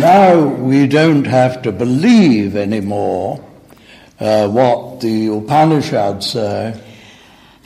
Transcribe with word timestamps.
now 0.00 0.38
we 0.38 0.86
don't 0.86 1.26
have 1.26 1.62
to 1.62 1.72
believe 1.72 2.56
anymore 2.56 3.38
uh, 4.20 4.48
what 4.48 5.00
the 5.00 5.28
Upanishads 5.28 6.26
say, 6.32 6.74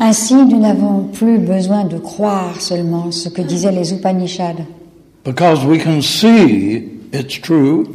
Ainsi, 0.00 0.34
nous 0.34 0.58
n'avons 0.58 1.04
plus 1.12 1.38
besoin 1.38 1.84
de 1.84 1.98
croire 1.98 2.60
seulement 2.60 3.12
ce 3.12 3.28
que 3.28 3.42
disaient 3.42 3.70
les 3.70 3.92
Upanishads, 3.92 4.64
because 5.24 5.64
we 5.64 5.78
can 5.78 6.00
see 6.02 7.00
it's 7.12 7.40
true. 7.40 7.86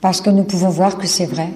Parce 0.00 0.20
que 0.20 0.30
nous 0.30 0.42
pouvons 0.42 0.70
voir 0.70 0.98
que 0.98 1.06
c'est 1.06 1.26
vrai, 1.26 1.48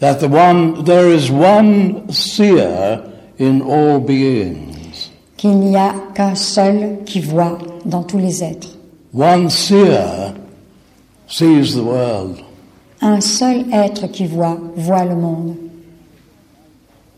that 0.00 0.16
the 0.16 0.28
one 0.28 0.84
there 0.84 1.08
is 1.14 1.30
one 1.30 2.10
seer 2.10 3.00
in 3.40 3.60
all 3.62 4.00
beings, 4.00 5.10
qu'il 5.38 5.58
n'y 5.58 5.76
a 5.76 5.94
qu'un 6.14 6.34
seul 6.34 6.98
qui 7.06 7.20
voit 7.20 7.58
dans 7.86 8.02
tous 8.02 8.18
les 8.18 8.44
êtres. 8.44 8.76
one 9.14 9.48
seer 9.48 10.34
sees 11.32 11.74
the 11.74 11.82
world, 11.82 12.36
Un 13.00 13.20
seul 13.20 13.64
être 13.72 14.06
qui 14.12 14.26
voit, 14.26 14.58
voit 14.76 15.04
le 15.04 15.16
monde. 15.16 15.56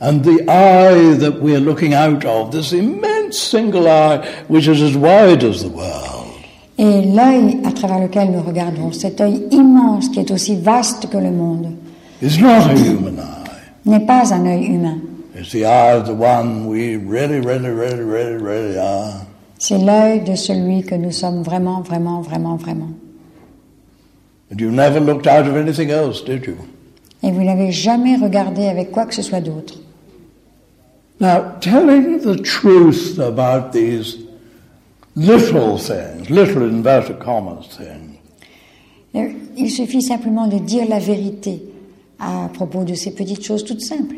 and 0.00 0.22
the 0.22 0.42
eye 0.48 1.14
that 1.18 1.40
we 1.42 1.54
are 1.54 1.60
looking 1.60 1.94
out 1.94 2.24
of, 2.24 2.50
this 2.50 2.72
immense 2.72 3.38
single 3.38 3.86
eye 3.88 4.20
which 4.48 4.66
is 4.68 4.82
as 4.82 4.96
wide 4.96 5.42
as 5.44 5.62
the 5.62 5.68
world, 5.68 6.10
Et 6.78 7.02
l'œil 7.02 7.58
à 7.64 7.70
travers 7.72 8.00
lequel 8.00 8.30
nous 8.32 8.42
regardons, 8.42 8.92
cet 8.92 9.20
œil 9.20 9.44
immense 9.50 10.08
qui 10.08 10.20
est 10.20 10.30
aussi 10.30 10.56
vaste 10.56 11.08
que 11.08 11.18
le 11.18 11.30
monde, 11.30 11.72
is 12.22 12.38
not 12.40 12.68
a 12.70 12.74
human 12.74 13.16
eye. 13.18 13.50
n'est 13.86 14.06
pas 14.06 14.32
un 14.34 14.44
œil 14.46 14.64
humain. 14.66 14.98
It's 15.36 15.50
the 15.52 15.64
eye 15.64 15.92
of 15.96 16.06
the 16.06 16.12
one 16.14 16.66
we 16.66 16.96
really, 16.96 17.40
really, 17.40 17.68
really, 17.70 18.00
really, 18.02 18.36
really 18.42 18.78
are. 18.78 19.24
C'est 19.58 19.78
l'œil 19.78 20.20
de 20.24 20.34
celui 20.34 20.82
que 20.82 20.94
nous 20.94 21.10
sommes 21.12 21.42
vraiment, 21.42 21.80
vraiment, 21.82 22.20
vraiment, 22.22 22.56
vraiment. 22.56 22.90
And 24.54 24.60
you 24.60 24.70
never 24.70 25.00
looked 25.00 25.26
out 25.26 25.48
of 25.48 25.56
anything 25.56 25.90
else, 25.90 26.22
did 26.22 26.46
you? 26.46 26.56
Et 27.24 27.32
vous 27.32 27.42
n'avez 27.42 27.72
jamais 27.72 28.14
regardé 28.16 28.66
avec 28.68 28.92
quoi 28.92 29.04
que 29.04 29.12
ce 29.12 29.20
soit 29.22 29.40
d'autre. 29.40 29.74
Now, 31.18 31.56
telling 31.60 32.20
the 32.20 32.40
truth 32.40 33.18
about 33.18 33.72
these 33.72 34.16
little 35.16 35.76
things, 35.76 36.30
little 36.30 36.62
inverted 36.62 37.18
commas 37.18 37.66
things, 37.68 38.12
Il 39.56 39.70
suffit 39.70 40.02
simplement 40.02 40.46
de 40.46 40.58
dire 40.58 40.88
la 40.88 41.00
vérité 41.00 41.60
à 42.20 42.48
propos 42.52 42.84
de 42.84 42.94
ces 42.94 43.12
petites 43.12 43.44
choses 43.44 43.64
toutes 43.64 43.80
simples. 43.80 44.16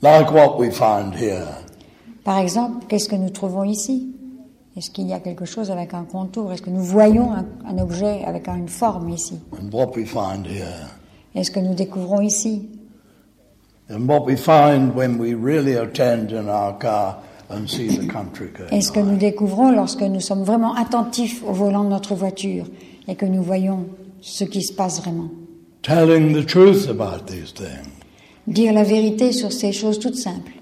like 0.00 0.30
what 0.32 0.58
we 0.58 0.70
find 0.70 1.14
here. 1.14 1.46
Par 2.24 2.38
exemple, 2.38 2.86
qu'est-ce 2.88 3.10
que 3.10 3.16
nous 3.16 3.28
trouvons 3.30 3.64
ici? 3.64 4.09
Est-ce 4.80 4.90
qu'il 4.90 5.08
y 5.08 5.12
a 5.12 5.20
quelque 5.20 5.44
chose 5.44 5.70
avec 5.70 5.92
un 5.92 6.04
contour? 6.04 6.54
Est-ce 6.54 6.62
que 6.62 6.70
nous 6.70 6.82
voyons 6.82 7.32
un, 7.32 7.44
un 7.68 7.76
objet 7.82 8.24
avec 8.24 8.48
une 8.48 8.66
forme 8.66 9.10
ici? 9.10 9.38
And 9.52 9.70
what 9.70 9.94
we 9.94 10.06
find 10.06 10.46
here. 10.46 10.88
Est-ce 11.34 11.50
que 11.50 11.60
nous 11.60 11.74
découvrons 11.74 12.22
ici? 12.22 12.66
And 13.90 14.08
what 14.08 14.24
we 14.24 14.38
find 14.38 14.94
when 14.94 15.18
we 15.20 15.34
really 15.34 15.76
attend 15.76 16.32
in 16.32 16.48
our 16.48 16.78
car 16.78 17.18
and 17.50 17.66
see 17.68 17.88
the 17.88 18.10
country 18.10 18.46
going 18.56 18.70
Est-ce 18.70 18.90
que 18.90 19.00
by. 19.00 19.10
nous 19.10 19.16
découvrons 19.18 19.70
lorsque 19.70 20.00
nous 20.00 20.20
sommes 20.20 20.44
vraiment 20.44 20.74
attentifs 20.74 21.42
au 21.46 21.52
volant 21.52 21.84
de 21.84 21.90
notre 21.90 22.14
voiture 22.14 22.64
et 23.06 23.16
que 23.16 23.26
nous 23.26 23.42
voyons 23.42 23.84
ce 24.22 24.44
qui 24.44 24.62
se 24.62 24.72
passe 24.72 25.02
vraiment? 25.02 25.28
Telling 25.82 26.32
the 26.32 26.46
truth 26.46 26.88
about 26.88 27.26
these 27.26 27.52
things. 27.52 27.92
Dire 28.46 28.72
la 28.72 28.84
vérité 28.84 29.32
sur 29.32 29.52
ces 29.52 29.72
choses 29.72 29.98
toutes 29.98 30.16
simples. 30.16 30.52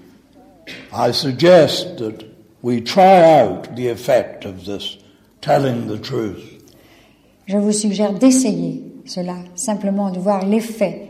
I 0.91 1.13
suggest 1.13 1.95
that 1.99 2.28
we 2.61 2.81
try 2.81 3.41
out 3.41 3.75
the 3.75 3.87
effect 3.87 4.45
of 4.45 4.65
this 4.65 4.97
telling 5.41 5.87
the 5.87 5.99
truth. 5.99 6.57
Je 7.47 7.57
vous 7.57 7.71
suggère 7.71 8.13
d'essayer 8.13 8.83
cela, 9.05 9.35
simplement 9.55 10.11
de 10.11 10.19
voir 10.19 10.45
l'effet 10.45 11.07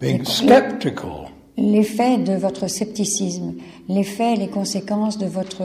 Being 0.00 0.24
skeptical 0.24 1.28
l'effet 1.58 2.18
de 2.18 2.34
votre 2.34 2.68
scepticisme, 2.68 3.54
l'effet, 3.88 4.36
les 4.36 4.48
conséquences 4.48 5.18
de 5.18 5.26
votre 5.26 5.62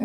euh, 0.00 0.04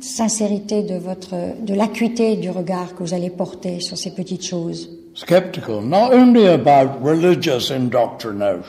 sincérité, 0.00 0.82
de 0.82 0.94
votre, 0.94 1.34
de 1.60 1.74
l'acuité 1.74 2.36
du 2.36 2.50
regard 2.50 2.94
que 2.94 3.02
vous 3.02 3.14
allez 3.14 3.30
porter 3.30 3.80
sur 3.80 3.98
ces 3.98 4.14
petites 4.14 4.44
choses. 4.46 4.90
skeptical 5.14 5.82
not 5.82 6.12
only 6.12 6.46
about 6.46 7.02
religious 7.02 7.72
indoctrination, 7.72 8.62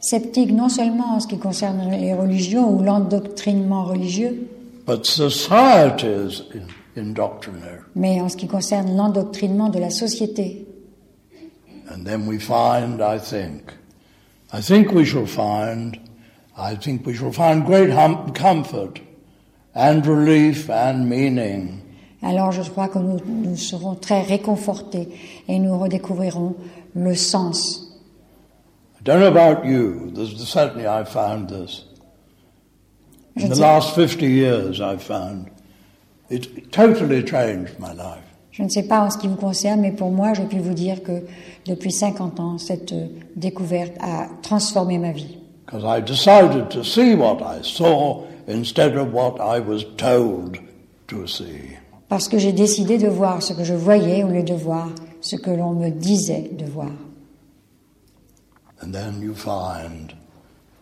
Sceptique 0.00 0.52
non 0.52 0.68
seulement 0.68 1.14
en 1.16 1.20
ce 1.20 1.26
qui 1.26 1.38
concerne 1.38 1.90
les 1.90 2.14
religions 2.14 2.70
ou 2.70 2.82
l'endoctrinement 2.82 3.84
religieux, 3.84 4.48
but 4.86 5.04
society's 5.04 6.44
in- 6.54 7.00
indoctrination. 7.02 7.82
mais 7.96 8.20
en 8.20 8.28
ce 8.28 8.36
qui 8.36 8.46
concerne 8.46 8.96
l'endoctrinement 8.96 9.68
de 9.70 9.78
la 9.80 9.90
société. 9.90 10.66
And 11.90 12.04
then 12.04 12.26
we 12.28 12.38
find, 12.38 13.00
I 13.00 13.18
think, 13.18 13.72
I 14.52 14.60
think 14.62 14.92
we 14.92 15.04
shall 15.04 15.26
find, 15.26 15.96
I 16.56 16.76
think 16.76 17.06
we 17.06 17.14
shall 17.14 17.32
find 17.32 17.64
great 17.64 17.90
hum- 17.90 18.32
comfort 18.34 19.00
and 19.74 20.02
relief 20.06 20.68
and 20.70 21.04
meaning 21.06 21.80
Alors 22.22 22.52
je 22.52 22.62
crois 22.62 22.88
que 22.88 22.98
nous, 22.98 23.18
nous 23.26 23.56
serons 23.56 23.94
très 23.94 24.22
réconfortés 24.22 25.08
et 25.48 25.58
nous 25.58 25.78
redécouvrirons 25.78 26.54
le 26.94 27.14
sens. 27.14 27.87
Don't 29.08 29.20
know 29.20 29.28
about 29.28 29.64
you, 29.64 30.12
certainly 30.36 30.86
I 30.86 31.02
found 31.02 31.48
this. 31.48 31.86
Je 33.38 33.44
In 33.44 33.48
ne 33.48 33.54
the 33.54 33.54
sais- 33.56 33.60
last 33.62 33.94
50 33.94 34.26
years, 34.26 34.80
I've 34.82 35.00
found 35.02 35.46
it 36.28 36.70
totally 36.70 37.22
changed 37.24 37.78
my 37.78 37.94
life. 37.94 38.22
Je 38.50 38.62
ne 38.62 38.68
sais 38.68 38.82
pas 38.82 39.00
en 39.00 39.08
ce 39.08 39.16
qui 39.16 39.26
vous 39.26 39.36
concerne, 39.36 39.80
mais 39.80 39.92
pour 39.92 40.10
moi, 40.10 40.34
je 40.34 40.42
puis 40.42 40.58
vous 40.58 40.74
dire 40.74 41.02
que 41.02 41.22
depuis 41.64 41.90
50 41.90 42.38
ans, 42.38 42.58
cette 42.58 42.92
euh, 42.92 43.06
découverte 43.34 43.92
a 44.02 44.26
transformé 44.42 44.98
ma 44.98 45.12
vie. 45.12 45.38
Because 45.64 45.84
I 45.86 46.02
decided 46.02 46.68
to 46.68 46.84
see 46.84 47.14
what 47.14 47.38
I 47.40 47.60
saw 47.62 48.24
instead 48.46 48.94
of 48.94 49.14
what 49.14 49.36
I 49.40 49.58
was 49.60 49.84
told 49.96 50.58
to 51.06 51.26
see. 51.26 51.78
Parce 52.10 52.28
que 52.28 52.36
j'ai 52.36 52.52
décidé 52.52 52.98
de 52.98 53.08
voir 53.08 53.42
ce 53.42 53.54
que 53.54 53.64
je 53.64 53.72
voyais 53.74 54.22
au 54.22 54.28
lieu 54.28 54.42
de 54.42 54.52
voir 54.54 54.88
ce 55.22 55.36
que 55.36 55.50
l'on 55.50 55.72
me 55.72 55.88
disait 55.88 56.50
de 56.52 56.66
voir. 56.66 56.90
And 58.80 58.92
then 58.92 59.20
you 59.20 59.34
find 59.34 60.14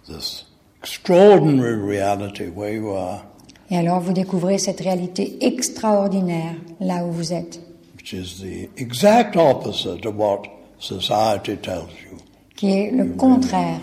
this 0.07 0.45
extraordinary 0.81 1.77
reality 1.77 2.49
where 2.49 2.73
you 2.73 2.91
are, 2.91 3.25
Et 3.71 3.77
alors 3.77 4.01
vous 4.01 4.13
découvrez 4.13 4.59
cette 4.59 4.81
réalité 4.81 5.45
extraordinaire 5.45 6.55
là 6.81 7.05
où 7.05 7.11
vous 7.11 7.33
êtes, 7.33 7.61
which 7.97 8.13
is 8.13 8.41
the 8.41 8.69
exact 8.81 9.37
opposite 9.37 10.07
of 10.07 10.15
what 10.17 10.43
society 10.79 11.57
tells 11.57 11.91
you. 12.05 12.19
qui 12.55 12.71
est 12.71 12.91
le 12.93 13.07
contraire 13.17 13.81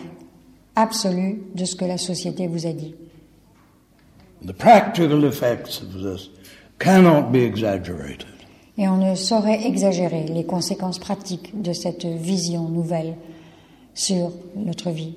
absolu 0.75 1.43
de 1.53 1.65
ce 1.65 1.75
que 1.75 1.85
la 1.85 1.97
société 1.97 2.47
vous 2.47 2.65
a 2.65 2.71
dit. 2.71 2.95
The 4.45 4.53
practical 4.53 5.25
effects 5.25 5.81
of 5.81 6.01
this 6.01 6.29
cannot 6.79 7.31
be 7.31 7.43
exaggerated. 7.43 8.27
Et 8.77 8.87
on 8.87 8.97
ne 8.97 9.15
saurait 9.15 9.67
exagérer 9.67 10.23
les 10.23 10.45
conséquences 10.45 10.97
pratiques 10.99 11.61
de 11.61 11.73
cette 11.73 12.05
vision 12.05 12.69
nouvelle 12.69 13.15
sur 13.93 14.31
notre 14.55 14.89
vie. 14.91 15.15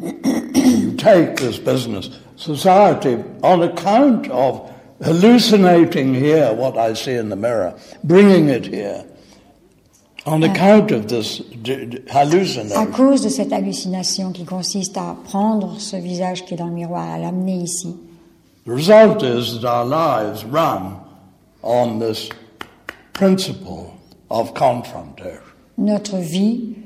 You 0.00 0.92
take 0.96 1.36
this 1.36 1.58
business, 1.58 2.10
society, 2.36 3.16
on 3.42 3.62
account 3.62 4.28
of 4.30 4.70
hallucinating 5.02 6.14
here 6.14 6.52
what 6.54 6.76
I 6.78 6.94
see 6.94 7.14
in 7.14 7.28
the 7.30 7.36
mirror, 7.36 7.74
bringing 8.04 8.48
it 8.48 8.66
here, 8.66 9.04
on 10.26 10.42
account 10.44 10.90
of 10.92 11.06
this 11.08 11.38
d- 11.62 11.98
À 12.10 12.20
hallucination, 12.20 12.86
cause 12.92 13.22
de 13.22 13.28
cette 13.28 13.52
hallucination 13.52 14.32
qui 14.32 14.44
consiste 14.44 14.96
à 14.96 15.16
prendre 15.24 15.80
ce 15.80 15.96
visage 15.96 16.44
qui 16.44 16.54
est 16.54 16.56
dans 16.56 16.66
le 16.66 16.72
miroir, 16.74 17.08
à 17.10 17.18
l'amener 17.18 17.56
ici, 17.56 17.96
the 18.66 18.70
result 18.70 19.22
is 19.22 19.60
that 19.60 19.66
our 19.66 19.84
lives 19.84 20.44
run 20.44 20.96
on 21.62 21.98
this 21.98 22.28
principle 23.14 23.92
of 24.30 24.52
confrontation. 24.54 25.40
notre 25.76 26.18
vie 26.18 26.76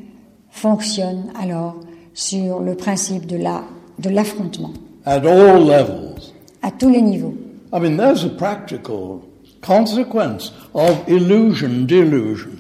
fonctionne 0.53 1.33
alors 1.41 1.75
sur 2.15 2.61
le 2.61 2.75
principe 2.77 3.27
de 3.27 3.37
la 3.37 3.65
de 3.99 4.09
l'affrontement 4.11 4.73
At 5.05 5.27
all 5.27 5.67
levels. 5.67 6.21
à 6.63 6.71
tous 6.71 6.89
les 6.91 7.03
niveaux. 7.03 7.35
I 7.75 7.81
mean, 7.81 7.97
there's 7.97 8.25
a 8.25 8.29
practical 8.29 9.23
consequence 9.63 10.53
of 10.75 11.03
illusion, 11.09 11.87
delusion. 11.87 12.51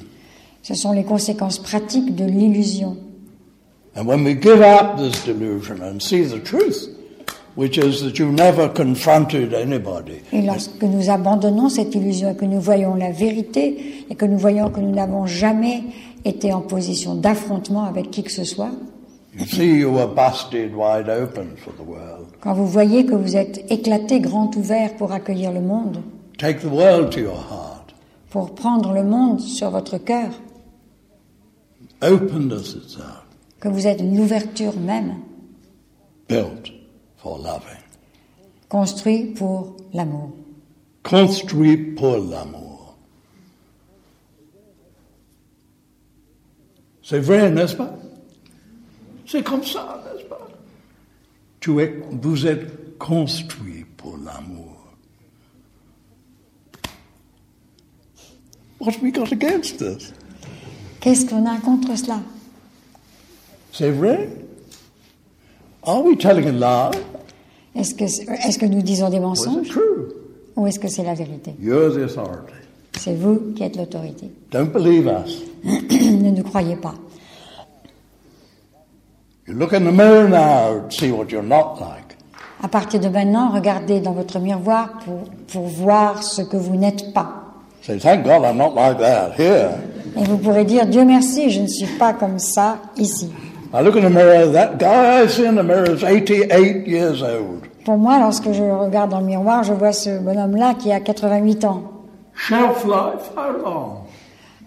Ce 0.62 0.74
sont 0.74 0.92
les 0.92 1.04
conséquences 1.04 1.58
pratiques 1.58 2.14
de 2.16 2.24
l'illusion. 2.24 2.96
And 3.94 4.06
when 4.06 4.24
we 4.24 4.34
give 4.34 4.60
up 4.62 4.96
this 4.96 5.22
delusion 5.24 5.82
and 5.82 6.00
see 6.00 6.22
the 6.24 6.42
truth, 6.42 6.88
which 7.56 7.76
is 7.78 8.00
that 8.02 8.18
you 8.18 8.32
never 8.32 8.68
confronted 8.68 9.52
anybody, 9.54 10.20
Et 10.32 10.42
lorsque 10.42 10.82
nous 10.82 11.10
abandonnons 11.10 11.68
cette 11.68 11.94
illusion 11.94 12.30
et 12.30 12.34
que 12.36 12.44
nous 12.46 12.60
voyons 12.60 12.94
la 12.94 13.10
vérité 13.10 14.04
et 14.08 14.14
que 14.14 14.24
nous 14.24 14.38
voyons 14.38 14.70
que 14.70 14.80
nous 14.80 14.90
n'avons 14.94 15.26
jamais 15.26 15.82
été 16.24 16.52
en 16.52 16.60
position 16.62 17.14
d'affrontement 17.14 17.84
avec 17.84 18.10
qui 18.10 18.22
que 18.22 18.30
ce 18.32 18.44
soit, 18.44 18.70
you 19.38 19.44
see 19.46 19.78
you 19.80 19.90
were 19.90 20.06
busted 20.08 20.74
wide 20.74 21.08
open 21.08 21.48
for 21.56 21.72
the 21.74 21.86
world. 21.86 22.26
quand 22.40 22.54
vous 22.54 22.66
voyez 22.66 23.04
que 23.04 23.14
vous 23.14 23.36
êtes 23.36 23.64
éclaté 23.70 24.20
grand 24.20 24.54
ouvert 24.56 24.94
pour 24.96 25.12
accueillir 25.12 25.52
le 25.52 25.60
monde, 25.60 25.98
Take 26.38 26.60
the 26.60 26.72
world 26.72 27.10
to 27.10 27.20
your 27.20 27.34
heart. 27.34 27.94
pour 28.30 28.54
prendre 28.54 28.92
le 28.94 29.04
monde 29.04 29.40
sur 29.40 29.70
votre 29.70 29.98
cœur, 29.98 30.30
openness 32.00 32.74
itself, 32.74 33.22
que 33.60 33.68
vous 33.68 33.86
êtes 33.86 34.00
l'ouverture 34.00 34.74
même, 34.78 35.14
built 36.28 36.72
for 37.22 37.38
loving. 37.38 37.78
construit 38.68 39.26
pour 39.34 39.76
l'amour. 39.92 40.32
Construit 41.02 41.76
pour 41.94 42.18
l'amour. 42.18 42.96
C'est 47.02 47.20
vrai, 47.20 47.50
n'est-ce 47.50 47.76
pas? 47.76 47.94
C'est 49.26 49.42
comme 49.42 49.62
ça, 49.64 50.02
n'est-ce 50.04 50.24
pas? 50.26 50.48
Tu 51.60 51.80
es, 51.80 52.02
Vous 52.10 52.46
êtes 52.46 52.98
construit 52.98 53.84
pour 53.96 54.16
l'amour. 54.16 54.76
What 58.80 58.94
we 59.00 59.12
got 59.12 59.30
against 59.32 59.78
this? 59.78 60.12
Qu'est-ce 61.00 61.26
qu'on 61.26 61.46
a 61.46 61.58
contre 61.60 61.96
cela? 61.96 62.20
C'est 63.72 63.90
vrai? 63.90 64.28
Are 65.84 66.02
we 66.02 66.16
telling 66.16 66.48
a 66.48 66.52
lie? 66.52 67.11
Est-ce 67.74 68.58
que, 68.58 68.66
nous 68.66 68.82
disons 68.82 69.08
des 69.08 69.20
mensonges 69.20 69.78
ou 70.56 70.66
est-ce 70.66 70.78
que 70.78 70.88
c'est 70.88 71.04
la 71.04 71.14
vérité? 71.14 71.54
You're 71.60 71.92
the 71.92 72.04
authority. 72.04 72.52
C'est 72.98 73.14
vous 73.14 73.52
qui 73.56 73.62
êtes 73.62 73.76
l'autorité. 73.76 74.30
Don't 74.50 74.70
believe 74.70 75.06
us. 75.06 75.42
ne 75.64 76.30
nous 76.30 76.42
croyez 76.42 76.76
pas. 76.76 76.94
You 79.48 79.54
look 79.54 79.72
in 79.72 79.80
the 79.80 79.92
mirror 79.92 80.28
now 80.28 80.84
and 80.84 80.90
see 80.90 81.10
what 81.10 81.30
you're 81.30 81.42
not 81.42 81.78
like. 81.80 82.16
À 82.62 82.68
partir 82.68 83.00
de 83.00 83.08
maintenant, 83.08 83.50
regardez 83.50 84.00
dans 84.00 84.12
votre 84.12 84.38
miroir 84.38 85.00
pour, 85.04 85.24
pour 85.48 85.66
voir 85.66 86.22
ce 86.22 86.42
que 86.42 86.56
vous 86.56 86.76
n'êtes 86.76 87.12
pas. 87.12 87.42
Say, 87.82 87.98
thank 87.98 88.22
God 88.22 88.44
I'm 88.44 88.58
not 88.58 88.74
like 88.74 88.98
that 88.98 89.32
here. 89.36 89.70
Et 90.16 90.24
vous 90.24 90.38
pourrez 90.38 90.64
dire, 90.64 90.86
Dieu 90.86 91.04
merci, 91.04 91.50
je 91.50 91.62
ne 91.62 91.66
suis 91.66 91.86
pas 91.98 92.12
comme 92.12 92.38
ça 92.38 92.78
ici. 92.96 93.30
I 93.74 93.80
look 93.82 93.96
in 93.96 94.02
the 94.02 94.10
mirror, 94.10 94.46
that 94.52 94.78
guy 94.78 95.22
I 95.22 95.26
see 95.28 95.46
in 95.46 95.54
the 95.54 95.62
mirror 95.62 95.88
is 95.90 96.02
88 96.04 96.86
years 96.86 97.22
old. 97.22 97.62
Pour 97.84 97.96
moi, 97.96 98.18
lorsque 98.18 98.52
je 98.52 98.62
regarde 98.62 99.10
dans 99.10 99.20
le 99.20 99.26
miroir, 99.26 99.64
je 99.64 99.72
vois 99.72 99.92
ce 99.92 100.18
bonhomme-là 100.18 100.74
qui 100.74 100.92
a 100.92 101.00
88 101.00 101.64
ans. 101.64 101.82
Shelf 102.34 102.84
life, 102.84 103.30
how 103.36 103.50
long? 103.64 103.96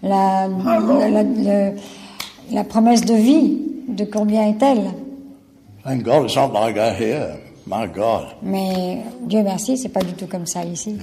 La, 0.02 0.46
la, 0.48 1.08
la- 1.08 1.22
le- 1.22 1.76
la 2.52 2.64
promesse 2.64 3.04
de 3.04 3.14
vie, 3.14 3.58
de 3.88 4.04
combien 4.04 4.48
est-elle? 4.48 4.90
Thank 5.84 6.02
God 6.02 6.24
it's 6.24 6.36
not 6.36 6.52
like 6.52 6.74
that 6.74 6.94
here. 7.00 7.38
My 7.66 7.86
God. 7.86 8.34
Mais 8.42 9.02
Dieu 9.22 9.42
merci, 9.42 9.76
c'est 9.78 9.88
pas 9.88 10.02
du 10.02 10.12
tout 10.12 10.26
comme 10.26 10.46
ça 10.46 10.64
ici. 10.64 10.98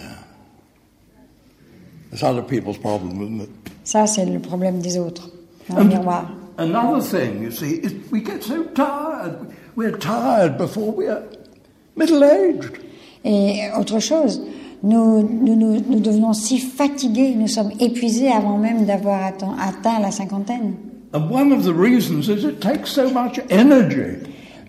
It's 2.11 2.21
other 2.23 2.43
people's 2.43 2.77
problem, 2.77 3.21
isn't 3.21 3.41
it? 3.43 3.49
Ça, 3.83 4.05
c'est 4.07 4.25
le 4.25 4.39
problème 4.39 4.79
des 4.79 4.97
autres, 4.99 5.29
dans 5.69 5.77
le 5.79 5.85
miroir. 5.85 6.25
Another 6.57 7.01
thing, 7.01 7.41
you 7.41 7.51
see, 7.51 7.75
is 7.75 7.93
we 8.11 8.21
get 8.21 8.43
so 8.43 8.63
tired. 8.65 9.37
We're 9.75 9.97
tired 9.97 10.57
before 10.57 10.91
we 10.91 11.07
are 11.07 11.23
middle 11.95 12.23
aged. 12.23 12.79
Et 13.25 13.69
autre 13.73 13.99
chose, 13.99 14.41
nous, 14.83 15.23
nous, 15.23 15.55
nous, 15.55 15.79
nous 15.79 15.99
devenons 15.99 16.33
si 16.33 16.59
fatigués, 16.59 17.35
nous 17.35 17.47
sommes 17.47 17.71
épuisés 17.79 18.31
avant 18.31 18.57
même 18.57 18.85
d'avoir 18.85 19.23
atteint, 19.23 19.55
atteint 19.59 19.99
la 19.99 20.11
cinquantaine. 20.11 20.75
And 21.13 21.29
one 21.29 21.51
of 21.51 21.63
the 21.63 21.73
reasons 21.73 22.27
is 22.27 22.43
it 22.43 22.59
takes 22.59 22.91
so 22.91 23.09
much 23.09 23.39
energy 23.49 24.17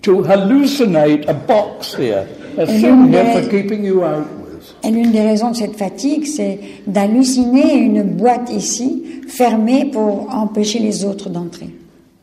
to 0.03 0.23
hallucinate 0.23 1.27
a 1.29 1.35
box 1.35 1.95
here, 1.95 2.29
a 2.59 2.67
thing 2.67 3.09
here 3.09 3.43
for 3.43 3.49
keeping 3.51 3.85
you 3.85 4.05
out 4.05 4.44
Et 4.83 4.91
l'une 4.91 5.13
des 5.13 5.23
raisons 5.23 5.51
de 5.51 5.57
cette 5.57 5.77
fatigue, 5.77 6.27
c'est 6.27 6.59
d'halluciner 6.87 7.75
une 7.75 8.03
boîte 8.03 8.51
ici, 8.51 9.03
fermée 9.27 9.87
pour 9.87 10.29
empêcher 10.35 10.79
les 10.79 11.05
autres 11.05 11.31
d'entrer. 11.31 11.71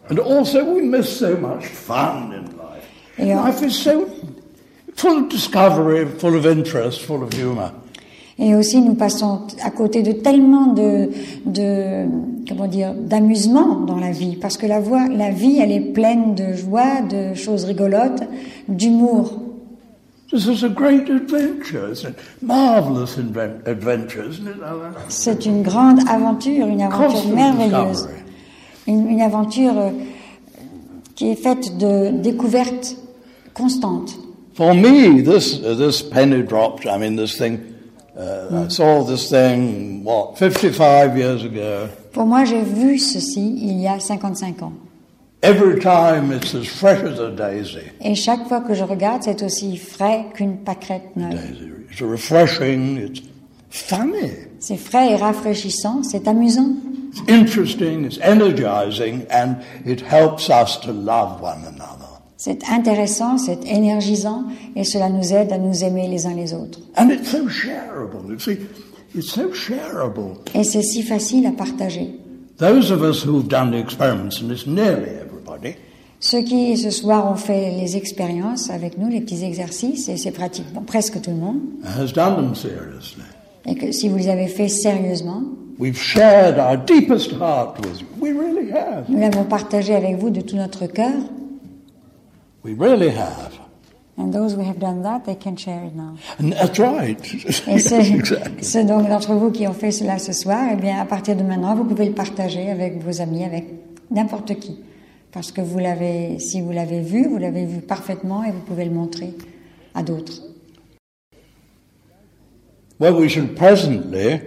And 0.10 0.20
also, 0.20 0.64
we 0.64 0.84
miss 0.84 1.08
so 1.08 1.38
much 1.38 1.66
fun 1.66 2.34
in 2.34 2.44
life. 2.58 2.84
Yeah. 3.18 3.46
Life 3.46 3.62
is 3.62 3.72
so 3.72 4.08
full 4.96 5.20
of 5.20 5.30
discovery, 5.30 6.06
full 6.06 6.36
of 6.36 6.46
interest, 6.46 7.02
full 7.02 7.24
of 7.24 7.34
humor. 7.34 7.72
Et 8.40 8.56
aussi, 8.56 8.82
nous 8.82 8.96
passons 8.96 9.42
à 9.64 9.70
côté 9.70 10.02
de 10.02 10.12
tellement 10.14 10.68
de, 10.68 11.10
de 11.46 12.06
comment 12.50 12.68
dire, 12.68 12.94
d'amusement 12.94 13.82
dans 13.82 13.98
la 13.98 14.12
vie, 14.12 14.36
parce 14.36 14.58
que 14.58 14.66
la, 14.66 14.80
voie, 14.80 15.08
la 15.08 15.30
vie, 15.30 15.60
elle 15.60 15.72
est 15.72 15.94
pleine 15.94 16.34
de 16.34 16.54
joie, 16.54 17.02
de 17.08 17.36
choses 17.36 17.66
rigolotes, 17.66 18.24
d'humour. 18.68 19.40
C'est 25.10 25.45
une 25.45 25.62
grande 25.63 26.00
aventure, 26.07 26.68
une 26.68 26.81
aventure 26.81 27.07
Constant 27.07 27.36
merveilleuse, 27.36 28.10
une, 28.88 29.07
une 29.10 29.22
aventure 29.22 29.78
euh, 29.78 29.89
qui 31.16 31.31
est 31.31 31.36
faite 31.36 31.78
de 31.78 32.12
découvertes 32.12 32.95
constantes. 33.54 34.18
For 34.54 34.74
me, 34.74 35.22
this 35.22 35.60
uh, 35.60 35.75
this 35.75 36.01
penny 36.01 36.44
dropped. 36.44 36.86
I 36.86 36.98
mean, 36.98 37.16
this 37.16 37.38
thing. 37.38 37.60
Uh, 38.18 38.66
I 38.66 38.68
saw 38.69 39.04
this 39.04 39.30
thing 39.30 40.04
what 40.04 40.38
55 40.38 41.18
years 41.18 41.44
ago. 41.44 41.88
Pour 42.13 42.25
moi, 42.25 42.44
j'ai 42.45 42.62
vu 42.62 43.00
ceci 43.00 43.57
il 43.62 43.80
y 43.81 43.88
a 43.88 44.00
55 44.00 44.62
ans. 44.63 44.74
Every 45.44 45.80
time, 45.80 46.32
it's 46.32 46.54
as 46.54 46.68
fresh 46.68 47.02
as 47.02 47.20
a 47.20 47.32
daisy. 47.32 47.90
Et 48.00 48.14
chaque 48.14 48.48
fois 48.48 48.62
que 48.62 48.76
je 48.76 48.84
regarde, 48.84 49.24
c'est 49.24 49.42
aussi 49.42 49.76
frais 49.76 50.28
qu'une 50.36 50.58
pâquerette 50.58 51.16
neuve. 51.16 51.34
It's 51.90 52.02
refreshing. 52.02 52.98
It's 52.98 53.22
funny. 53.72 54.30
C'est 54.60 54.78
frais 54.78 55.14
et 55.14 55.16
rafraîchissant, 55.16 56.04
c'est 56.04 56.28
amusant. 56.28 56.76
It's 57.12 57.24
interesting. 57.28 58.06
It's 58.06 58.20
energizing, 58.20 59.26
and 59.32 59.56
it 59.84 60.02
helps 60.02 60.50
us 60.50 60.80
to 60.82 60.92
love 60.92 61.42
one 61.42 61.66
another. 61.66 62.08
C'est 62.38 62.60
intéressant, 62.70 63.38
c'est 63.38 63.66
énergisant 63.66 64.46
et 64.76 64.84
cela 64.84 65.10
nous 65.10 65.34
aide 65.34 65.52
à 65.52 65.58
nous 65.58 65.84
aimer 65.84 66.08
les 66.08 66.28
uns 66.28 66.36
les 66.36 66.54
autres. 66.54 66.80
And 66.98 67.10
it's 67.10 67.30
so 67.30 67.50
shareable. 67.50 68.30
You 68.30 68.40
see, 68.40 68.58
it's 69.16 69.32
so 69.32 69.52
shareable. 69.54 70.38
Et 70.54 70.64
c'est 70.64 70.84
si 70.84 71.02
facile 71.02 71.48
à 71.48 71.52
partager. 71.52 72.16
Those 72.58 72.92
of 72.92 73.02
us 73.02 73.26
who've 73.26 73.48
done 73.48 73.72
the 73.72 73.80
experiments, 73.80 74.40
and 74.40 74.52
it's 74.52 74.68
nearly 74.68 75.10
everybody, 75.42 75.76
Ceux 76.20 76.42
qui 76.44 76.78
ce 76.78 76.92
soir 76.92 77.32
ont 77.32 77.36
fait 77.36 77.72
les 77.72 77.98
expériences 77.98 78.70
avec 78.70 78.98
nous, 78.98 79.10
les 79.10 79.22
petits 79.22 79.44
exercices, 79.44 80.08
et 80.08 80.18
c'est 80.18 80.32
pratiquement 80.32 80.82
presque 80.82 81.20
tout 81.22 81.32
le 81.32 81.38
monde, 81.38 81.60
has 81.84 82.12
done 82.14 82.36
them 82.36 82.56
seriously. 82.56 83.24
et 83.66 83.76
que 83.76 83.92
si 83.92 84.08
vous 84.08 84.18
les 84.18 84.30
avez 84.30 84.48
fait 84.48 84.68
sérieusement, 84.70 85.42
We've 85.80 85.98
shared 85.98 86.60
our 86.60 86.78
deepest 86.78 87.31
heart 87.31 87.80
with 87.83 88.02
you. 88.02 88.07
We 88.19 88.31
really 88.33 88.71
have. 88.71 89.06
nous 89.10 89.19
l'avons 89.19 89.45
partagé 89.45 89.95
avec 89.95 90.18
vous 90.18 90.30
de 90.30 90.42
tout 90.42 90.56
notre 90.56 90.86
cœur. 90.86 91.14
We 92.64 92.76
really 92.78 93.10
have. 93.10 93.54
And 94.19 94.30
those 94.31 94.54
who 94.54 94.62
have 94.62 94.78
done 94.78 95.02
that, 95.02 95.21
they 95.26 95.36
can 95.36 95.56
share 95.57 95.83
it 95.83 95.95
now. 95.95 96.14
And 96.40 96.52
that's 96.52 96.78
right. 96.78 97.18
Et 97.68 97.80
ceux, 97.80 98.00
exactly. 98.00 98.64
ceux 98.64 98.83
donc 98.83 99.10
d'entre 99.10 99.33
vous 99.33 99.50
qui 99.50 99.68
ont 99.68 99.74
fait 99.74 99.90
cela 99.90 100.19
ce 100.19 100.33
soir, 100.33 100.60
eh 100.71 100.76
bien, 100.76 101.00
à 101.02 101.06
partir 101.06 101.36
de 101.36 101.42
maintenant, 101.42 101.74
vous 101.74 101.86
pouvez 101.86 102.06
le 102.06 102.14
partager 102.14 102.69
avec 102.69 103.02
vos 103.04 103.19
amis, 103.19 103.44
avec 103.44 103.66
n'importe 104.12 104.54
qui. 104.60 104.78
Parce 105.31 105.52
que 105.52 105.61
vous 105.61 105.80
l'avez, 105.80 106.40
si 106.40 106.61
vous 106.61 106.71
l'avez 106.71 107.02
vu, 107.02 107.28
vous 107.28 107.38
l'avez 107.38 107.66
vu 107.66 107.80
parfaitement 107.81 108.44
et 108.44 108.52
vous 108.52 108.59
pouvez 108.59 108.85
le 108.85 108.92
montrer 108.92 109.33
à 109.94 110.04
d'autres. 110.04 110.42
Well, 113.00 113.16
we 113.16 113.30
should 113.30 113.56
presently 113.56 114.42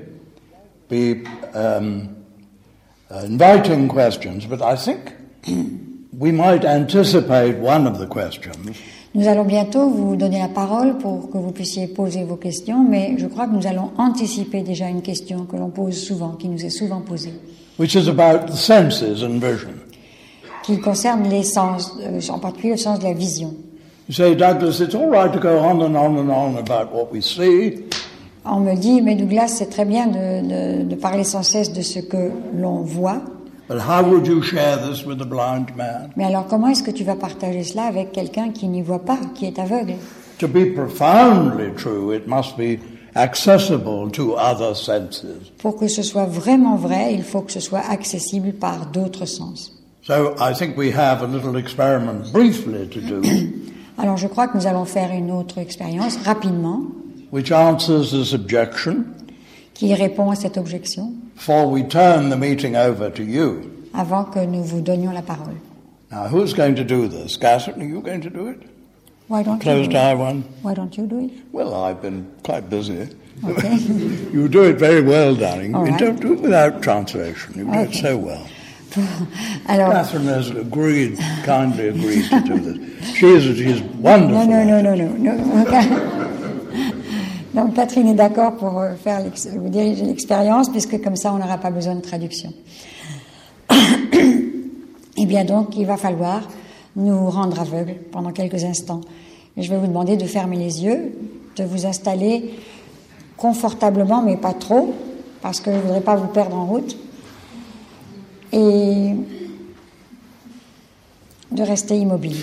be 0.89 1.25
um, 1.55 2.09
inviting 3.11 3.89
questions, 3.89 4.47
but 4.47 4.61
I 4.63 4.77
think 4.77 5.13
we 6.19 6.31
might 6.31 6.65
anticipate 6.65 7.59
one 7.59 7.87
of 7.89 7.99
the 7.99 8.07
questions. 8.07 8.77
Nous 9.15 9.29
allons 9.29 9.45
bientôt 9.45 9.91
vous 9.91 10.17
donner 10.17 10.41
la 10.41 10.49
parole 10.49 10.99
pour 10.99 11.31
que 11.31 11.39
vous 11.39 11.53
puissiez 11.53 11.87
poser 11.87 12.25
vos 12.25 12.37
questions, 12.37 12.85
mais 12.89 13.15
je 13.17 13.27
crois 13.27 13.47
que 13.47 13.55
nous 13.55 13.67
allons 13.67 13.93
anticiper 13.97 14.63
déjà 14.63 14.89
une 14.89 15.03
question 15.03 15.47
que 15.47 15.57
l'on 15.57 15.71
pose 15.71 15.97
souvent, 15.97 16.33
qui 16.33 16.49
nous 16.49 16.65
est 16.65 16.71
souvent 16.71 17.01
posée, 17.01 17.33
which 17.79 17.95
is 17.95 18.09
about 18.09 18.47
the 18.47 18.57
senses 18.57 19.23
and 19.23 19.41
vision. 19.41 19.84
Qui 20.65 20.81
concerne 20.81 21.29
les 21.29 21.43
sens, 21.45 21.93
euh, 22.01 22.21
en 22.33 22.39
particulier 22.39 22.73
le 22.73 22.79
sens 22.79 22.99
de 22.99 23.05
la 23.05 23.13
vision. 23.13 23.55
On 28.47 28.61
me 28.61 28.75
dit, 28.77 29.01
mais 29.03 29.15
Douglas, 29.15 29.49
c'est 29.49 29.71
très 29.71 29.85
bien 29.87 30.07
de, 30.07 30.83
de- 30.83 30.85
de 30.85 30.95
parler 30.95 31.25
sans 31.25 31.43
cesse 31.43 31.73
de 31.73 31.81
ce 31.83 31.99
que 32.01 32.31
l'on 32.55 32.83
voit, 32.83 33.23
but 33.69 33.79
how 33.79 34.03
would 34.07 34.27
you 34.27 34.43
share 34.43 34.79
this 34.87 35.07
with 35.07 35.21
a 35.23 35.25
blind 35.25 35.75
man? 35.77 36.11
mais 36.17 36.25
alors 36.27 36.47
comment 36.47 36.69
est-ce 36.69 36.83
que 36.83 36.91
tu 36.91 37.05
vas 37.05 37.17
partager 37.17 37.63
cela 37.63 37.85
avec 37.85 38.13
quelqu'un 38.13 38.51
qui 38.51 38.69
n'y 38.69 38.83
voit 38.83 38.99
pas, 39.05 39.19
qui 39.35 39.47
est 39.47 39.59
aveugle? 39.59 39.95
To 40.39 40.49
be 40.49 40.75
profoundly 40.75 41.73
true, 41.75 42.15
it 42.15 42.27
must 42.27 42.57
be 42.59 42.79
accessible 43.15 44.11
to 44.13 44.35
other 44.37 44.77
senses. 44.77 45.25
Pour 45.59 45.77
que 45.77 45.89
ce 45.89 46.03
soit 46.03 46.27
vraiment 46.27 46.77
vrai, 46.77 47.15
il 47.15 47.23
faut 47.23 47.41
que 47.41 47.53
ce 47.53 47.61
soit 47.61 47.83
accessible 47.91 48.53
par 48.53 48.87
d'autres 48.93 49.25
sens. 49.27 49.73
So 50.07 50.35
I 50.39 50.53
think 50.55 50.77
we 50.77 50.91
have 50.91 51.23
a 51.23 51.27
little 51.27 51.57
experiment 51.57 52.31
briefly 52.33 52.87
to 52.89 53.01
do, 53.01 53.23
Alors 53.99 54.17
je 54.17 54.27
crois 54.29 54.49
que 54.49 54.57
nous 54.59 54.67
allons 54.67 54.85
faire 54.85 55.11
une 55.13 55.31
autre 55.31 55.59
expérience 55.59 56.17
rapidement, 56.25 56.83
which 57.31 57.51
answers 57.53 58.11
this 58.11 58.33
objection 58.35 59.05
qui 59.73 59.95
répond 59.95 60.31
à 60.31 60.37
cette 60.37 60.59
objection 60.59 61.13
before 61.35 61.69
we 61.71 61.83
turn 61.87 62.29
the 62.29 62.37
meeting 62.37 62.77
over 62.77 63.09
to 63.11 63.23
you. 63.23 63.71
avant 63.95 64.25
que 64.25 64.45
nous 64.45 64.63
vous 64.65 64.81
donnions 64.83 65.13
la 65.13 65.23
parole. 65.23 65.55
Now, 66.11 66.27
who's 66.29 66.53
going 66.53 66.75
to 66.77 66.85
do 66.85 67.09
this? 67.09 67.37
Catherine, 67.39 67.81
are 67.81 67.87
you 67.89 68.01
going 68.01 68.21
to 68.21 68.31
do 68.31 68.49
it? 68.49 68.61
Why 69.29 69.43
don't, 69.43 69.65
you 69.65 69.73
do 69.85 69.91
it? 69.91 69.95
eye 69.97 70.15
one. 70.15 70.43
Why 70.63 70.75
don't 70.75 70.95
you 70.99 71.07
do 71.07 71.21
it? 71.25 71.31
Well, 71.51 71.75
I've 71.75 72.03
been 72.03 72.27
quite 72.45 72.69
busy. 72.69 73.09
Okay. 73.43 73.77
you 74.33 74.49
do 74.49 74.65
it 74.65 74.77
very 74.77 75.01
well, 75.03 75.35
darling. 75.35 75.75
All 75.75 75.87
You 75.87 75.93
right. 75.93 75.99
don't 76.01 76.21
do 76.21 76.35
it 76.35 76.41
without 76.41 76.83
translation. 76.83 77.55
You 77.57 77.65
do 77.65 77.73
it 77.73 77.89
Okay. 77.89 78.01
so 78.03 78.17
well. 78.19 78.47
Alors, 79.69 79.93
Catherine 79.93 80.29
has 80.29 80.51
agreed, 80.51 81.19
kindly 81.45 81.89
agreed 81.89 82.29
to 82.31 82.41
do 82.41 82.59
this. 82.59 83.17
She 83.17 83.27
is, 83.27 83.57
she 83.57 83.71
is 83.71 83.83
wonderful. 84.01 84.47
non, 84.47 84.65
non, 84.67 84.83
non, 84.83 84.97
non, 84.97 85.19
non. 85.19 85.65
Donc 87.55 87.75
Catherine 87.75 88.09
est 88.09 88.15
d'accord 88.15 88.57
pour 88.57 88.81
euh, 88.81 88.95
faire 88.95 89.23
vous 89.57 89.69
diriger 89.69 90.05
l'expérience, 90.05 90.69
puisque 90.69 91.01
comme 91.01 91.15
ça 91.15 91.33
on 91.33 91.39
n'aura 91.39 91.59
pas 91.59 91.71
besoin 91.71 91.95
de 91.95 92.03
traduction. 92.03 92.53
Eh 95.17 95.27
bien 95.27 95.45
donc, 95.45 95.77
il 95.77 95.87
va 95.87 95.97
falloir 95.97 96.43
nous 96.97 97.31
rendre 97.31 97.61
aveugles 97.61 97.95
pendant 98.11 98.33
quelques 98.33 98.65
instants. 98.65 99.01
Et 99.57 99.63
je 99.63 99.71
vais 99.71 99.79
vous 99.79 99.87
demander 99.87 100.17
de 100.17 100.25
fermer 100.25 100.57
les 100.57 100.83
yeux, 100.83 101.17
de 101.55 101.63
vous 101.63 101.87
installer 101.87 102.51
confortablement, 103.37 104.23
mais 104.23 104.37
pas 104.37 104.55
trop, 104.55 104.93
parce 105.41 105.61
que 105.61 105.71
je 105.71 105.77
ne 105.77 105.83
voudrais 105.83 106.01
pas 106.01 106.17
vous 106.17 106.27
perdre 106.27 106.57
en 106.57 106.67
route. 106.67 106.97
Et 108.57 109.15
de 111.51 111.63
rester 111.63 111.99
immobile. 111.99 112.37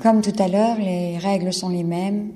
Comme 0.00 0.22
tout 0.22 0.32
à 0.38 0.46
l'heure, 0.46 0.78
les 0.78 1.18
règles 1.18 1.52
sont 1.52 1.68
les 1.68 1.82
mêmes. 1.82 2.30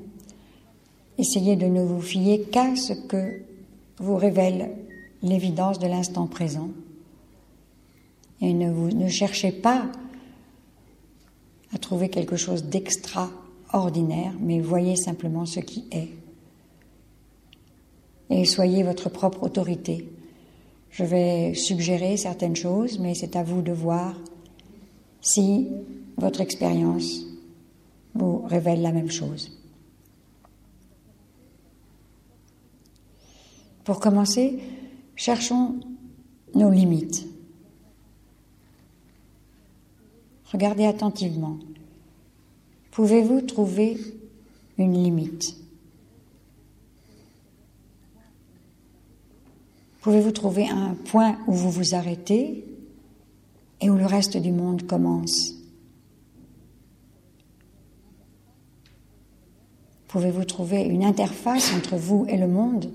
Essayez 1.18 1.54
de 1.54 1.66
ne 1.66 1.82
vous 1.82 2.00
fier 2.00 2.46
qu'à 2.50 2.74
ce 2.74 2.92
que 2.92 3.42
vous 3.98 4.16
révèle 4.16 4.72
l'évidence 5.22 5.78
de 5.78 5.86
l'instant 5.86 6.26
présent. 6.26 6.70
Et 8.40 8.52
ne, 8.52 8.70
ne 8.70 9.08
cherchez 9.08 9.52
pas 9.52 9.86
à 11.72 11.78
trouver 11.78 12.08
quelque 12.08 12.36
chose 12.36 12.64
d'extraordinaire, 13.74 14.32
mais 14.40 14.60
voyez 14.60 14.96
simplement 14.96 15.46
ce 15.46 15.60
qui 15.60 15.84
est. 15.90 16.10
Et 18.30 18.44
soyez 18.44 18.82
votre 18.84 19.08
propre 19.08 19.42
autorité. 19.42 20.08
Je 20.90 21.04
vais 21.04 21.54
suggérer 21.54 22.16
certaines 22.16 22.54
choses, 22.54 22.98
mais 23.00 23.14
c'est 23.14 23.36
à 23.36 23.42
vous 23.42 23.62
de 23.62 23.72
voir 23.72 24.14
si 25.20 25.68
votre 26.16 26.40
expérience 26.40 27.26
vous 28.14 28.42
révèle 28.42 28.80
la 28.80 28.92
même 28.92 29.10
chose. 29.10 29.50
Pour 33.82 33.98
commencer, 33.98 34.60
cherchons 35.16 35.80
nos 36.54 36.70
limites. 36.70 37.26
Regardez 40.52 40.86
attentivement. 40.86 41.58
Pouvez-vous 42.94 43.40
trouver 43.40 43.98
une 44.78 44.94
limite? 44.94 45.56
Pouvez-vous 50.00 50.30
trouver 50.30 50.68
un 50.68 50.94
point 50.94 51.36
où 51.48 51.54
vous 51.54 51.72
vous 51.72 51.96
arrêtez 51.96 52.64
et 53.80 53.90
où 53.90 53.96
le 53.96 54.06
reste 54.06 54.36
du 54.36 54.52
monde 54.52 54.86
commence? 54.86 55.54
Pouvez-vous 60.06 60.44
trouver 60.44 60.82
une 60.82 61.02
interface 61.02 61.74
entre 61.74 61.96
vous 61.96 62.26
et 62.28 62.36
le 62.36 62.46
monde? 62.46 62.92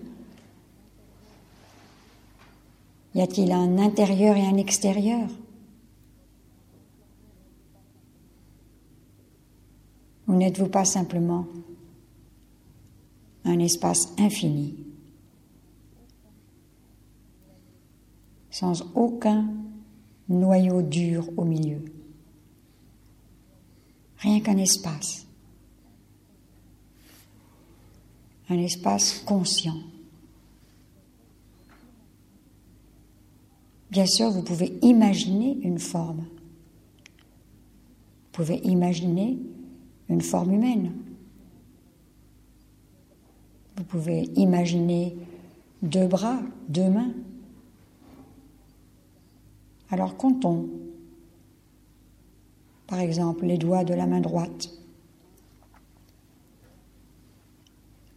Y 3.15 3.22
a-t-il 3.22 3.51
un 3.51 3.77
intérieur 3.79 4.38
et 4.38 4.48
un 4.48 4.56
extérieur? 4.56 5.27
N'êtes-vous 10.39 10.69
pas 10.69 10.86
simplement 10.86 11.46
un 13.46 13.60
espace 13.60 14.13
infini, 14.17 14.75
sans 18.50 18.84
aucun 18.96 19.48
noyau 20.27 20.81
dur 20.81 21.29
au 21.38 21.46
milieu 21.46 21.84
Rien 24.17 24.41
qu'un 24.41 24.58
espace. 24.58 25.25
Un 28.50 28.58
espace 28.58 29.19
conscient? 29.19 29.77
Bien 33.91 34.05
sûr, 34.05 34.29
vous 34.29 34.43
pouvez 34.43 34.77
imaginer 34.81 35.58
une 35.62 35.79
forme. 35.79 36.25
Vous 38.25 38.43
pouvez 38.43 38.58
imaginer 38.58 39.38
une 40.10 40.22
forme 40.22 40.54
humaine. 40.54 40.92
Vous 43.78 43.84
pouvez 43.84 44.24
imaginer 44.36 45.16
deux 45.82 46.08
bras, 46.08 46.42
deux 46.68 46.89
mains. 46.89 47.13
Alors 49.89 50.18
comptons. 50.18 50.70
Par 52.88 53.00
exemple, 53.00 53.46
les 53.46 53.58
doigts 53.58 53.84
de 53.84 53.94
la 53.94 54.08
main 54.08 54.20
droite. 54.20 54.70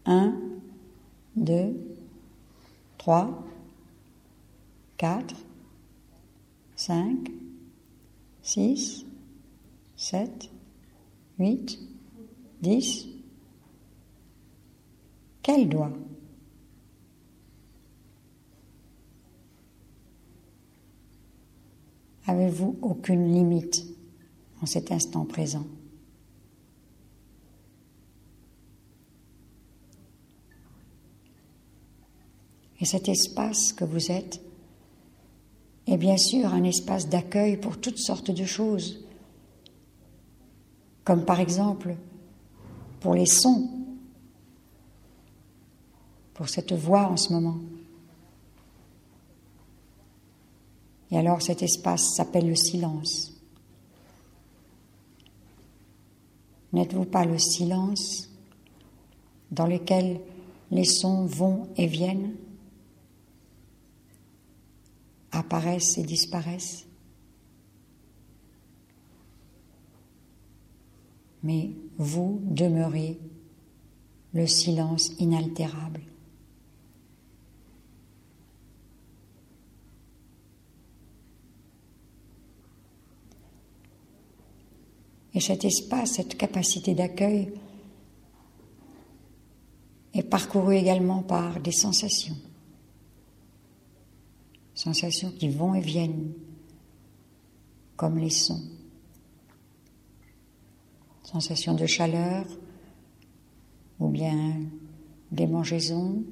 Un, 0.07 0.35
deux, 1.37 1.77
trois, 2.99 3.45
quatre, 4.97 5.37
cinq, 6.75 7.31
six, 8.43 9.07
sept, 9.97 10.51
huit, 11.43 11.79
dix. 12.63 13.09
Quel 15.43 15.69
doigt? 15.69 15.93
Avez-vous 22.27 22.79
aucune 22.81 23.35
limite 23.35 23.85
en 24.63 24.67
cet 24.67 24.93
instant 24.93 25.25
présent? 25.25 25.67
Et 32.81 32.85
cet 32.85 33.09
espace 33.09 33.73
que 33.73 33.85
vous 33.85 34.11
êtes 34.11 34.41
est 35.87 35.97
bien 35.97 36.17
sûr 36.17 36.53
un 36.55 36.65
espace 36.65 37.09
d'accueil 37.09 37.57
pour 37.57 37.81
toutes 37.81 37.99
sortes 37.99 38.31
de 38.31 38.45
choses, 38.45 39.05
comme 41.05 41.25
par 41.25 41.41
exemple 41.41 41.97
pour 43.01 43.15
les 43.15 43.27
sons, 43.27 43.69
pour 46.35 46.49
cette 46.49 46.73
voix 46.73 47.09
en 47.09 47.17
ce 47.17 47.33
moment. 47.33 47.59
Et 51.11 51.19
alors 51.19 51.43
cet 51.43 51.63
espace 51.63 52.15
s'appelle 52.15 52.49
le 52.49 52.57
silence. 52.57 53.33
N'êtes-vous 56.73 57.05
pas 57.05 57.27
le 57.27 57.39
silence 57.39 58.31
dans 59.51 59.67
lequel 59.67 60.21
les 60.71 60.87
sons 60.87 61.27
vont 61.27 61.69
et 61.77 61.87
viennent, 61.87 62.35
apparaissent 65.33 65.99
et 65.99 66.03
disparaissent? 66.03 66.87
Mais 71.43 71.71
vous 71.99 72.41
demeurez 72.45 73.19
le 74.33 74.47
silence 74.47 75.13
inaltérable. 75.19 76.01
Et 85.35 85.41
cet 85.41 85.65
espace, 85.65 86.13
cette 86.13 86.37
capacité 86.37 86.95
d'accueil 86.95 87.53
est 90.15 90.23
parcouru 90.23 90.77
également 90.77 91.23
par 91.23 91.61
des 91.61 91.73
sensations. 91.73 92.37
Sensations 94.75 95.31
qui 95.31 95.49
vont 95.49 95.75
et 95.75 95.81
viennent, 95.81 96.33
comme 97.97 98.19
les 98.19 98.31
sons. 98.31 98.61
Sensations 101.33 101.75
de 101.75 101.87
chaleur, 101.87 102.45
ou 103.99 104.09
bien 104.09 104.61
démangeaison, 105.31 106.23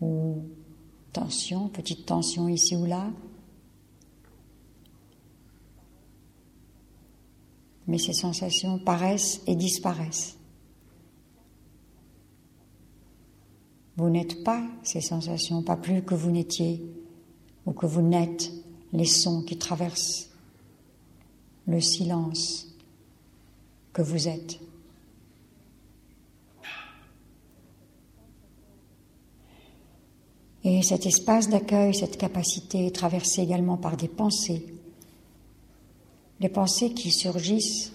ou 0.00 0.42
tension, 1.12 1.68
petite 1.68 2.06
tension 2.06 2.48
ici 2.48 2.76
ou 2.76 2.84
là. 2.84 3.10
mais 7.88 7.98
ces 7.98 8.12
sensations 8.12 8.78
paraissent 8.78 9.40
et 9.46 9.56
disparaissent. 9.56 10.36
Vous 13.96 14.10
n'êtes 14.10 14.44
pas 14.44 14.62
ces 14.84 15.00
sensations, 15.00 15.62
pas 15.62 15.76
plus 15.76 16.02
que 16.04 16.14
vous 16.14 16.30
n'étiez 16.30 16.84
ou 17.66 17.72
que 17.72 17.86
vous 17.86 18.02
n'êtes 18.02 18.52
les 18.92 19.06
sons 19.06 19.42
qui 19.42 19.58
traversent 19.58 20.30
le 21.66 21.80
silence 21.80 22.67
que 23.92 24.02
vous 24.02 24.28
êtes. 24.28 24.58
Et 30.64 30.82
cet 30.82 31.06
espace 31.06 31.48
d'accueil, 31.48 31.94
cette 31.94 32.18
capacité 32.18 32.86
est 32.86 32.94
traversée 32.94 33.42
également 33.42 33.76
par 33.76 33.96
des 33.96 34.08
pensées. 34.08 34.66
Des 36.40 36.48
pensées 36.48 36.92
qui 36.92 37.10
surgissent 37.10 37.92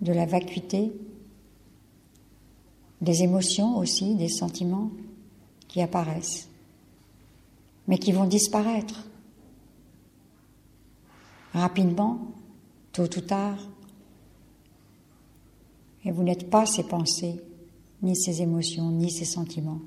de 0.00 0.12
la 0.12 0.26
vacuité, 0.26 0.92
des 3.00 3.22
émotions 3.22 3.78
aussi, 3.78 4.14
des 4.14 4.28
sentiments 4.28 4.90
qui 5.68 5.82
apparaissent, 5.82 6.48
mais 7.88 7.98
qui 7.98 8.12
vont 8.12 8.26
disparaître 8.26 9.06
rapidement, 11.52 12.20
tôt 12.92 13.04
ou 13.04 13.20
tard. 13.20 13.58
Et 16.06 16.10
vous 16.10 16.22
n'êtes 16.22 16.48
pas 16.48 16.64
ces 16.64 16.84
pensées, 16.84 17.38
ni 18.00 18.16
ces 18.16 18.40
émotions, 18.40 18.90
ni 18.90 19.10
ces 19.10 19.26
sentiments 19.26 19.80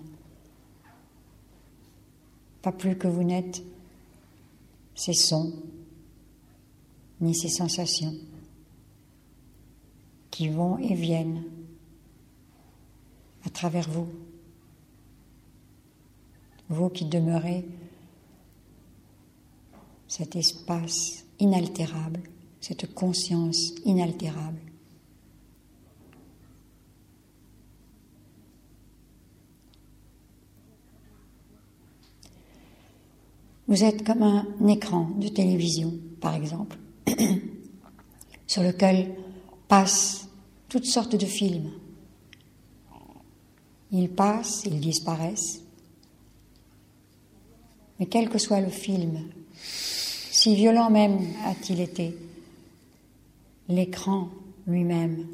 pas 2.62 2.72
plus 2.72 2.98
que 2.98 3.08
vous 3.08 3.24
n'êtes 3.24 3.64
ces 4.96 5.14
sons, 5.14 5.54
ni 7.22 7.34
ces 7.36 7.50
sensations 7.50 8.14
qui 10.32 10.50
vont 10.50 10.78
et 10.78 10.94
viennent 10.94 11.44
à 13.46 13.50
travers 13.50 13.90
vous, 13.90 14.08
vous 16.70 16.90
qui 16.90 17.06
demeurez 17.06 17.66
cet 20.08 20.36
espace 20.36 21.26
inaltérable, 21.40 22.22
cette 22.60 22.94
conscience 22.94 23.74
inaltérable. 23.86 24.60
Vous 33.70 33.84
êtes 33.84 34.04
comme 34.04 34.24
un 34.24 34.48
écran 34.68 35.12
de 35.20 35.28
télévision, 35.28 35.94
par 36.20 36.34
exemple, 36.34 36.76
sur 38.48 38.64
lequel 38.64 39.16
passent 39.68 40.28
toutes 40.68 40.88
sortes 40.88 41.16
de 41.16 41.28
films. 41.28 41.70
Ils 43.92 44.10
passent, 44.10 44.64
ils 44.66 44.80
disparaissent. 44.80 45.62
Mais 48.00 48.08
quel 48.08 48.28
que 48.28 48.40
soit 48.40 48.60
le 48.60 48.72
film, 48.72 49.30
si 49.62 50.56
violent 50.56 50.90
même 50.90 51.20
a-t-il 51.46 51.80
été, 51.80 52.18
l'écran 53.68 54.30
lui-même 54.66 55.28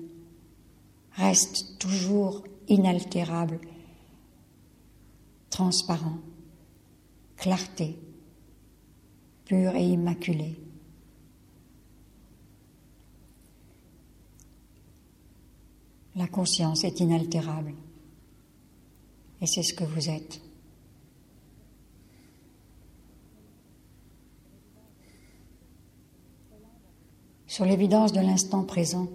reste 1.13 1.79
toujours 1.79 2.43
inaltérable, 2.67 3.61
transparent, 5.49 6.17
clarté 7.37 7.95
pur 9.45 9.75
et 9.75 9.83
immaculé. 9.83 10.55
La 16.15 16.27
conscience 16.27 16.83
est 16.83 16.99
inaltérable. 16.99 17.73
Et 19.41 19.47
c'est 19.47 19.63
ce 19.63 19.73
que 19.73 19.83
vous 19.83 20.09
êtes. 20.09 20.41
Sur 27.47 27.65
l'évidence 27.65 28.11
de 28.11 28.19
l'instant 28.19 28.63
présent, 28.63 29.07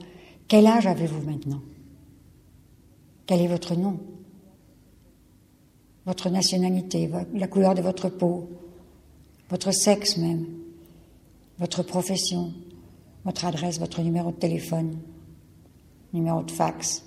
quel 0.47 0.67
âge 0.67 0.87
avez-vous 0.87 1.23
maintenant? 1.23 1.63
Quel 3.27 3.41
est 3.41 3.49
votre 3.49 3.75
nom? 3.75 3.99
Votre 6.07 6.31
nationalité, 6.31 7.11
la 7.35 7.49
couleur 7.49 7.75
de 7.75 7.83
votre 7.83 8.09
peau, 8.09 8.49
votre 9.51 9.73
sexe 9.73 10.17
même, 10.17 10.47
votre 11.59 11.83
profession, 11.83 12.53
votre 13.25 13.45
adresse, 13.45 13.79
votre 13.79 14.01
numéro 14.01 14.31
de 14.31 14.37
téléphone, 14.37 14.97
numéro 16.13 16.43
de 16.43 16.51
fax. 16.51 17.05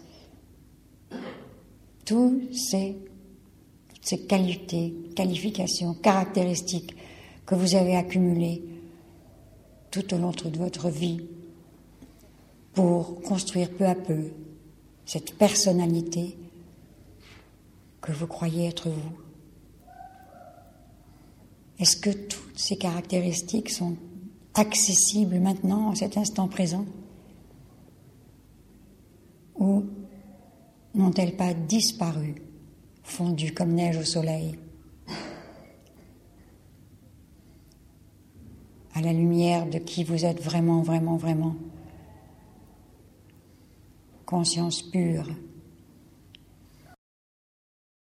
Tous 2.06 2.41
ces, 2.51 2.97
toutes 3.93 4.06
ces 4.06 4.25
qualités, 4.25 4.93
qualifications, 5.15 5.93
caractéristiques 5.93 6.95
que 7.45 7.56
vous 7.56 7.75
avez 7.75 7.95
accumulées 7.95 8.62
tout 9.89 10.13
au 10.13 10.17
long 10.17 10.32
de 10.32 10.58
votre 10.58 10.89
vie 10.89 11.21
pour 12.73 13.21
construire 13.21 13.69
peu 13.71 13.86
à 13.86 13.95
peu 13.95 14.32
cette 15.06 15.38
personnalité 15.38 16.38
que 18.01 18.12
vous 18.12 18.27
croyez 18.27 18.67
être 18.67 18.89
vous. 18.89 19.22
Est-ce 21.79 21.97
que 21.97 22.12
toutes 22.12 22.57
ces 22.57 22.77
caractéristiques 22.77 23.69
sont 23.69 23.95
accessibles 24.53 25.39
maintenant, 25.39 25.89
en 25.89 25.95
cet 25.95 26.17
instant 26.17 26.47
présent? 26.47 26.86
Ou 29.57 29.83
n'ont-elles 30.93 31.36
pas 31.36 31.53
disparu, 31.53 32.36
fondues 33.03 33.53
comme 33.53 33.73
neige 33.73 33.97
au 33.97 34.03
soleil? 34.03 34.57
À 38.95 39.01
la 39.01 39.12
lumière 39.12 39.67
de 39.67 39.79
qui 39.79 40.03
vous 40.03 40.23
êtes 40.23 40.41
vraiment, 40.41 40.83
vraiment, 40.83 41.17
vraiment? 41.17 41.55
Conscience 44.25 44.83
pure, 44.83 45.27